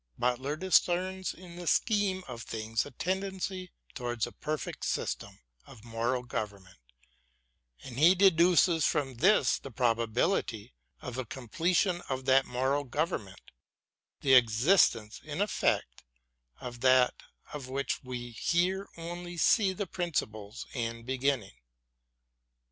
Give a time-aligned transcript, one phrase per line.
[0.17, 5.83] Butler discerns in tiie scheme of things a tendency towards a perfect system of BROWNING
[5.83, 6.79] AND BUTLER 211 moral government,
[7.83, 13.51] and he deduces from this the probability of a completion of that moral govern ment,
[14.21, 16.01] the existence, in effect,
[16.59, 17.21] of that
[17.53, 21.57] of which we here only see the principles and beginning.